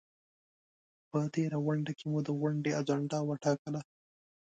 [1.09, 3.81] په تېره غونډه کې مو د غونډې اجنډا وټاکله؟